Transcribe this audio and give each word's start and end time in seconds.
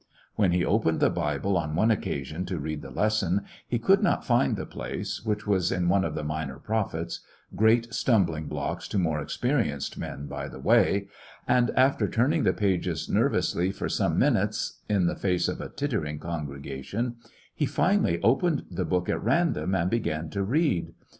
When 0.35 0.51
he 0.51 0.65
opened 0.65 0.99
the 0.99 1.11
Bible 1.11 1.55
on 1.59 1.75
one 1.75 1.91
occasion 1.91 2.43
to 2.45 2.57
read 2.57 2.81
the 2.81 2.89
lesson, 2.89 3.41
he 3.67 3.77
could 3.77 4.01
not 4.01 4.25
find 4.25 4.55
the 4.55 4.65
place, 4.65 5.23
which 5.23 5.45
was 5.45 5.71
in 5.71 5.89
one 5.89 6.03
of 6.03 6.15
the 6.15 6.23
minor 6.23 6.57
prophets,— 6.57 7.19
great 7.55 7.93
stumbling 7.93 8.47
blocks 8.47 8.87
to 8.87 8.97
more 8.97 9.21
experienced 9.21 9.99
men, 9.99 10.25
by 10.25 10.47
the 10.47 10.57
way,— 10.59 11.05
and 11.47 11.69
after 11.77 12.07
turning 12.07 12.41
the 12.45 12.51
pages 12.51 13.09
nervously 13.09 13.69
for 13.69 13.87
some 13.89 14.17
minutes 14.17 14.81
in 14.89 15.05
the 15.05 15.15
face 15.15 15.47
of 15.47 15.61
a 15.61 15.69
tittering 15.69 16.17
congregation, 16.17 17.17
he 17.53 17.67
finally 17.67 18.19
opened 18.23 18.65
the 18.71 18.85
book 18.85 19.07
at 19.07 19.21
random 19.23 19.75
and 19.75 19.91
began 19.91 20.31
to 20.31 20.41
read. 20.41 20.95